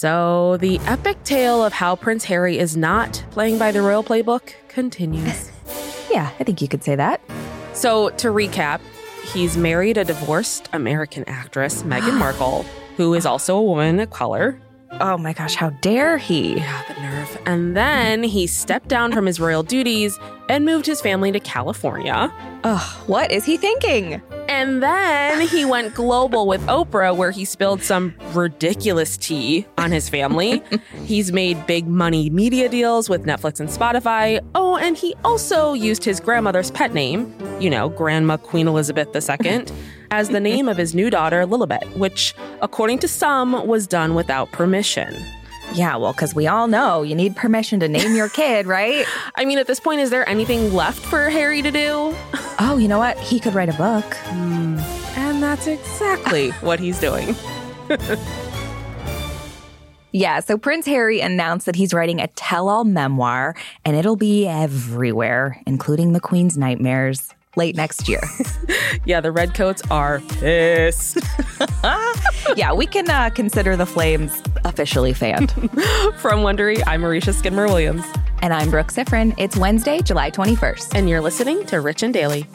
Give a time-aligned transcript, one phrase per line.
[0.00, 4.52] So, the epic tale of how Prince Harry is not playing by the royal playbook
[4.68, 5.50] continues.
[6.08, 7.20] yeah, I think you could say that.
[7.72, 8.78] So, to recap,
[9.32, 12.64] he's married a divorced American actress, Meghan Markle,
[12.96, 14.60] who is also a woman of color.
[14.92, 16.56] Oh my gosh, how dare he?
[16.56, 17.38] Yeah, the nerve.
[17.46, 20.18] And then he stepped down from his royal duties
[20.48, 22.32] and moved his family to California.
[22.64, 24.20] Ugh, what is he thinking?
[24.48, 30.08] And then he went global with Oprah, where he spilled some ridiculous tea on his
[30.08, 30.62] family.
[31.04, 34.40] He's made big money media deals with Netflix and Spotify.
[34.54, 39.66] Oh, and he also used his grandmother's pet name, you know, Grandma Queen Elizabeth II,
[40.10, 44.50] as the name of his new daughter, Lilibet, which, according to some, was done without
[44.52, 45.14] permission.
[45.74, 49.04] Yeah, well, because we all know you need permission to name your kid, right?
[49.36, 52.14] I mean, at this point, is there anything left for Harry to do?
[52.58, 53.18] Oh, you know what?
[53.18, 54.04] He could write a book.
[54.04, 54.78] Mm,
[55.16, 57.36] and that's exactly what he's doing.
[60.12, 64.46] yeah, so Prince Harry announced that he's writing a tell all memoir, and it'll be
[64.46, 68.22] everywhere, including the Queen's nightmares late next year.
[69.04, 71.18] yeah, the Redcoats are pissed.
[72.56, 75.52] yeah, we can uh, consider the Flames officially fanned.
[76.16, 78.04] From Wondery, I'm Marisha Skidmore Williams.
[78.40, 79.34] And I'm Brooke Siffrinn.
[79.36, 80.94] It's Wednesday, July 21st.
[80.94, 82.46] And you're listening to Rich and Daily.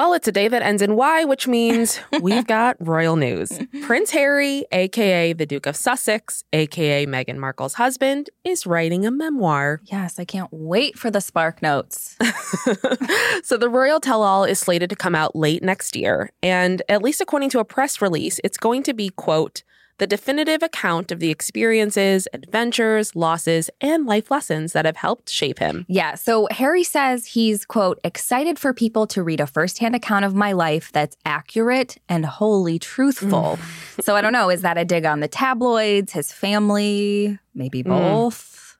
[0.00, 3.52] Well, it's a day that ends in Y, which means we've got royal news.
[3.82, 9.82] Prince Harry, aka the Duke of Sussex, aka Meghan Markle's husband, is writing a memoir.
[9.84, 12.16] Yes, I can't wait for the Spark Notes.
[13.44, 16.30] so, the royal tell all is slated to come out late next year.
[16.42, 19.64] And at least according to a press release, it's going to be, quote,
[20.00, 25.58] the definitive account of the experiences, adventures, losses, and life lessons that have helped shape
[25.58, 25.84] him.
[25.88, 26.14] Yeah.
[26.14, 30.52] So Harry says he's, quote, excited for people to read a firsthand account of my
[30.52, 33.58] life that's accurate and wholly truthful.
[33.60, 34.02] Mm.
[34.02, 34.48] so I don't know.
[34.48, 37.90] Is that a dig on the tabloids, his family, maybe mm.
[37.90, 38.78] both?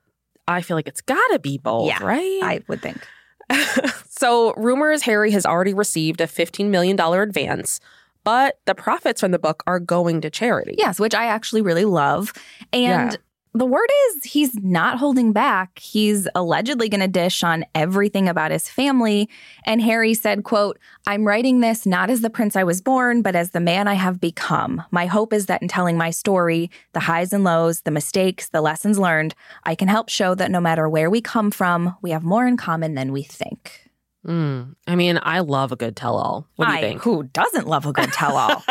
[0.49, 0.53] Mm.
[0.55, 2.39] I feel like it's gotta be both, yeah, right?
[2.41, 3.07] I would think.
[4.09, 7.79] so, rumors Harry has already received a $15 million advance
[8.23, 10.75] but the profits from the book are going to charity.
[10.77, 12.33] Yes, which I actually really love.
[12.71, 13.17] And yeah.
[13.53, 15.79] the word is he's not holding back.
[15.79, 19.29] He's allegedly going to dish on everything about his family.
[19.65, 23.35] And Harry said, quote, I'm writing this not as the prince I was born, but
[23.35, 24.83] as the man I have become.
[24.91, 28.61] My hope is that in telling my story, the highs and lows, the mistakes, the
[28.61, 29.33] lessons learned,
[29.63, 32.57] I can help show that no matter where we come from, we have more in
[32.57, 33.90] common than we think.
[34.25, 34.75] Mm.
[34.85, 36.47] I mean, I love a good tell all.
[36.55, 37.01] What do you I, think?
[37.01, 38.63] Who doesn't love a good tell all?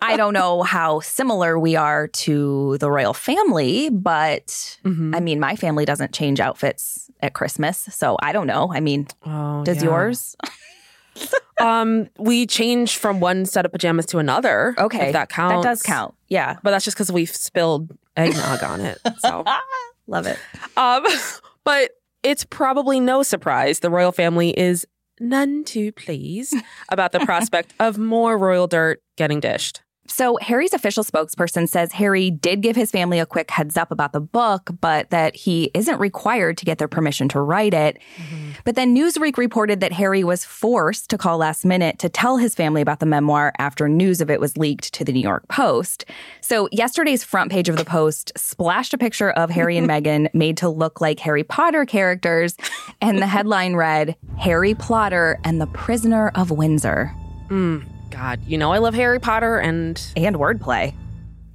[0.00, 4.46] I don't know how similar we are to the royal family, but
[4.84, 5.14] mm-hmm.
[5.14, 7.88] I mean, my family doesn't change outfits at Christmas.
[7.90, 8.72] So I don't know.
[8.72, 9.84] I mean, oh, does yeah.
[9.84, 10.36] yours?
[11.60, 14.74] um, we change from one set of pajamas to another.
[14.78, 15.08] Okay.
[15.08, 15.64] If that counts.
[15.64, 16.14] That does count.
[16.28, 16.56] Yeah.
[16.62, 18.98] But that's just because we've spilled eggnog on it.
[19.18, 19.44] So
[20.06, 20.38] love it.
[20.76, 21.04] Um,
[21.64, 21.90] but
[22.26, 24.84] it's probably no surprise the royal family is
[25.20, 26.56] none too pleased
[26.88, 29.80] about the prospect of more royal dirt getting dished.
[30.10, 34.12] So, Harry's official spokesperson says Harry did give his family a quick heads up about
[34.12, 37.98] the book, but that he isn't required to get their permission to write it.
[38.16, 38.50] Mm-hmm.
[38.64, 42.54] But then Newsweek reported that Harry was forced to call last minute to tell his
[42.54, 46.04] family about the memoir after news of it was leaked to the New York Post.
[46.40, 50.56] So, yesterday's front page of the Post splashed a picture of Harry and Meghan made
[50.58, 52.56] to look like Harry Potter characters,
[53.00, 57.14] and the headline read Harry Plotter and the Prisoner of Windsor.
[57.48, 57.95] Mm.
[58.16, 60.94] God, you know I love Harry Potter and and wordplay.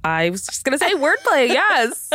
[0.04, 2.08] I was just going to say wordplay, yes.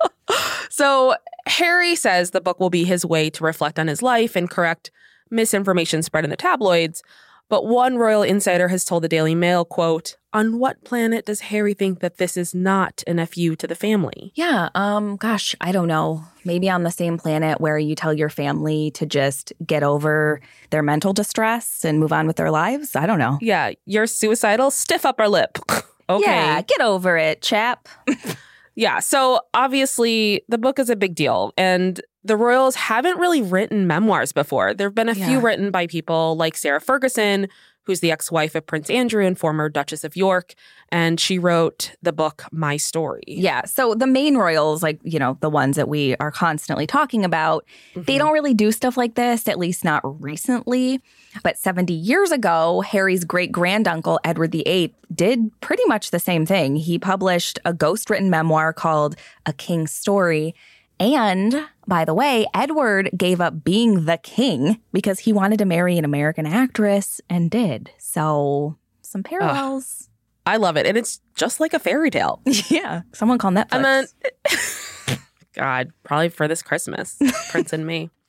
[0.70, 1.16] so,
[1.46, 4.92] Harry says the book will be his way to reflect on his life and correct
[5.30, 7.02] misinformation spread in the tabloids.
[7.48, 11.74] But one royal insider has told the Daily Mail, quote, on what planet does Harry
[11.74, 14.32] think that this is not an FU to the family?
[14.34, 16.24] Yeah, um, gosh, I don't know.
[16.44, 20.40] Maybe on the same planet where you tell your family to just get over
[20.70, 22.96] their mental distress and move on with their lives.
[22.96, 23.38] I don't know.
[23.40, 25.58] Yeah, you're suicidal, stiff upper lip.
[26.08, 26.24] okay.
[26.24, 27.88] Yeah, get over it, chap.
[28.74, 31.52] yeah, so obviously the book is a big deal.
[31.56, 34.74] And the royals haven't really written memoirs before.
[34.74, 35.26] There have been a yeah.
[35.26, 37.48] few written by people like Sarah Ferguson,
[37.84, 40.54] who's the ex wife of Prince Andrew and former Duchess of York.
[40.90, 43.22] And she wrote the book My Story.
[43.26, 43.64] Yeah.
[43.64, 47.64] So the main royals, like, you know, the ones that we are constantly talking about,
[47.90, 48.02] mm-hmm.
[48.02, 51.00] they don't really do stuff like this, at least not recently.
[51.42, 56.76] But 70 years ago, Harry's great granduncle, Edward VIII, did pretty much the same thing.
[56.76, 60.54] He published a ghost written memoir called A King's Story.
[61.02, 65.98] And by the way, Edward gave up being the king because he wanted to marry
[65.98, 67.90] an American actress and did.
[67.98, 70.08] So, some parallels.
[70.46, 70.86] I love it.
[70.86, 72.40] And it's just like a fairy tale.
[72.68, 73.02] yeah.
[73.12, 73.72] Someone called Netflix.
[73.72, 75.18] And then,
[75.54, 77.18] God, probably for this Christmas,
[77.50, 78.10] Prince and me.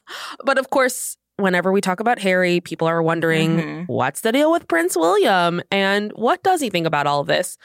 [0.43, 3.83] But of course, whenever we talk about Harry, people are wondering mm-hmm.
[3.85, 7.57] what's the deal with Prince William and what does he think about all of this?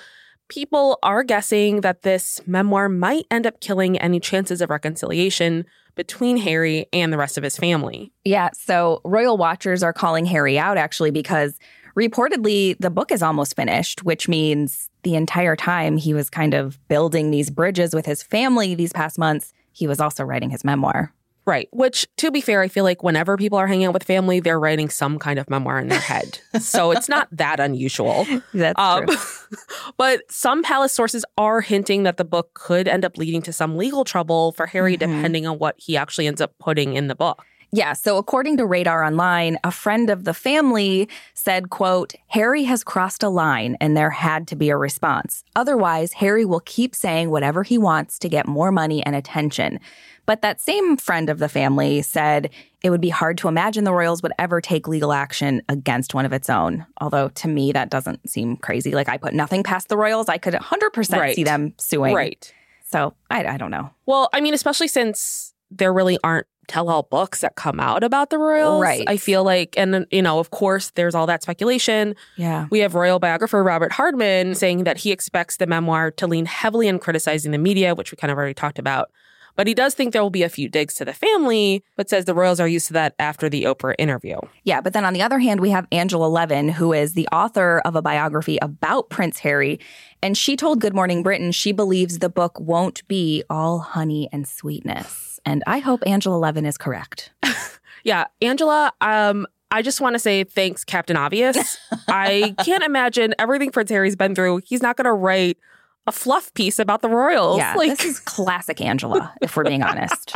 [0.49, 6.37] People are guessing that this memoir might end up killing any chances of reconciliation between
[6.39, 8.13] Harry and the rest of his family.
[8.25, 11.59] Yeah, so royal watchers are calling Harry out actually because
[11.99, 16.79] reportedly the book is almost finished, which means the entire time he was kind of
[16.89, 21.13] building these bridges with his family these past months, he was also writing his memoir.
[21.49, 21.67] Right.
[21.73, 24.61] Which, to be fair, I feel like whenever people are hanging out with family, they're
[24.61, 26.41] writing some kind of memoir in their head.
[26.61, 28.27] so it's not that unusual.
[28.53, 29.17] That's um, true.
[29.97, 33.79] but some palace sources are hinting that the book could end up leading to some
[33.79, 35.11] legal trouble for Harry, mm-hmm.
[35.11, 37.43] depending on what he actually ends up putting in the book.
[37.71, 42.83] Yeah, so according to Radar Online, a friend of the family said, quote, Harry has
[42.83, 45.45] crossed a line and there had to be a response.
[45.55, 49.81] Otherwise, Harry will keep saying whatever he wants to get more money and attention.
[50.25, 52.51] But that same friend of the family said
[52.83, 56.25] it would be hard to imagine the Royals would ever take legal action against one
[56.25, 56.87] of its own.
[57.01, 58.93] Although to me, that doesn't seem crazy.
[58.93, 60.29] Like I put nothing past the Royals.
[60.29, 61.35] I could 100% right.
[61.35, 62.15] see them suing.
[62.15, 62.53] Right.
[62.85, 63.91] So I, I don't know.
[64.07, 68.31] Well, I mean, especially since there really aren't tell all books that come out about
[68.31, 68.81] the royals.
[68.81, 69.05] Right.
[69.09, 72.15] I feel like, and you know, of course, there's all that speculation.
[72.37, 72.67] Yeah.
[72.71, 76.87] We have royal biographer Robert Hardman saying that he expects the memoir to lean heavily
[76.87, 79.11] in criticizing the media, which we kind of already talked about.
[79.59, 82.27] But he does think there will be a few digs to the family, but says
[82.27, 84.39] the royals are used to that after the Oprah interview.
[84.63, 87.83] Yeah, but then on the other hand, we have Angela Levin, who is the author
[87.85, 89.81] of a biography about Prince Harry.
[90.23, 94.47] And she told Good Morning Britain she believes the book won't be all honey and
[94.47, 95.28] sweetness.
[95.45, 97.33] And I hope Angela Levin is correct.
[98.05, 101.79] yeah, Angela, um, I just want to say thanks, Captain Obvious.
[102.09, 104.63] I can't imagine everything Prince Harry's been through.
[104.65, 105.59] He's not going to write
[106.07, 107.59] a fluff piece about the royals.
[107.59, 110.35] Yeah, like, this is classic Angela, if we're being honest.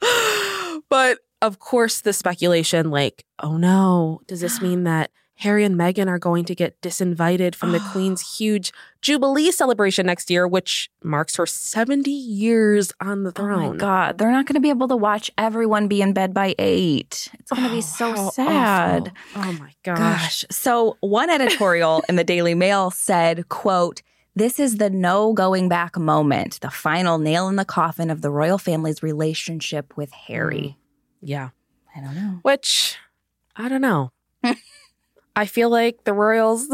[0.88, 6.08] but of course, the speculation, like, oh no, does this mean that Harry and Meghan
[6.08, 11.36] are going to get disinvited from the Queen's huge Jubilee celebration next year, which marks
[11.36, 13.64] her 70 years on the throne.
[13.64, 14.18] Oh my God.
[14.18, 17.30] They're not going to be able to watch everyone be in bed by eight.
[17.38, 19.12] It's going to oh, be so sad.
[19.36, 19.50] Awful.
[19.50, 19.98] Oh my gosh.
[19.98, 20.44] gosh.
[20.50, 24.02] So one editorial in the Daily Mail said, quote,
[24.34, 28.30] this is the no going back moment, the final nail in the coffin of the
[28.30, 30.58] royal family's relationship with Harry.
[30.58, 30.76] Mm.
[31.22, 31.48] Yeah.
[31.94, 32.38] I don't know.
[32.42, 32.96] Which,
[33.56, 34.10] I don't know.
[35.38, 36.66] I feel like the royals,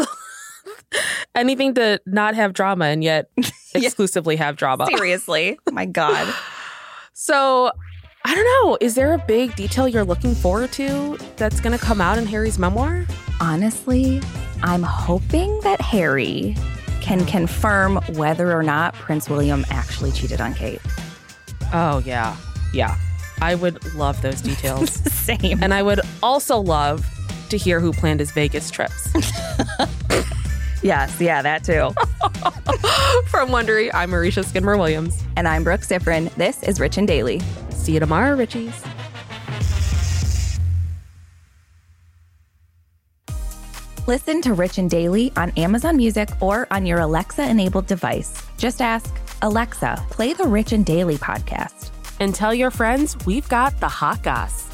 [1.34, 3.28] anything to not have drama and yet
[3.74, 4.86] exclusively have drama.
[4.86, 5.58] Seriously.
[5.66, 6.34] Oh my God.
[7.12, 7.70] so,
[8.24, 8.78] I don't know.
[8.80, 12.24] Is there a big detail you're looking forward to that's going to come out in
[12.24, 13.04] Harry's memoir?
[13.38, 14.22] Honestly,
[14.62, 16.56] I'm hoping that Harry
[17.02, 20.80] can confirm whether or not Prince William actually cheated on Kate.
[21.74, 22.34] Oh, yeah.
[22.72, 22.96] Yeah.
[23.42, 24.90] I would love those details.
[25.12, 25.62] Same.
[25.62, 27.04] And I would also love
[27.50, 29.08] to hear who planned his Vegas trips.
[30.82, 31.90] yes, yeah, that too.
[33.28, 35.22] From Wondery, I'm Marisha Skidmore Williams.
[35.36, 36.32] And I'm Brooke Siffrinn.
[36.34, 37.40] This is Rich and Daily.
[37.70, 38.74] See you tomorrow, Richies.
[44.06, 48.42] Listen to Rich and Daily on Amazon Music or on your Alexa enabled device.
[48.58, 51.90] Just ask, Alexa, play the Rich and Daily podcast.
[52.20, 54.73] And tell your friends we've got the hot goss.